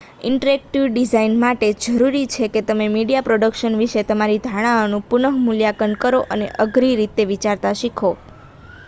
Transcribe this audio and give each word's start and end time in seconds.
interactive 0.27 0.85
design 0.87 1.33
માટે 1.39 1.67
જરૂરી 1.83 2.29
છે 2.31 2.47
કે 2.49 2.63
તમે 2.63 2.87
મીડિયા 2.89 3.27
પ્રોડક્શન 3.27 3.77
વિશેની 3.81 4.07
તમારી 4.07 4.39
ધારણાઓનું 4.45 5.05
પુનઃ 5.09 5.29
મૂલ્યાંકન 5.37 5.95
કરો 6.01 6.23
અને 6.29 6.49
અઘરી 6.61 6.93
રીતે 6.95 7.29
વિચારતા 7.29 7.77
શીખો 7.77 8.11